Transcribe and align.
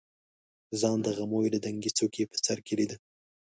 ځان 0.79 0.97
د 1.03 1.07
غمیو 1.17 1.53
د 1.53 1.57
دنګې 1.65 1.91
څوکې 1.97 2.23
په 2.31 2.37
سر 2.45 2.57
کې 2.65 2.73
لیده. 2.79 2.97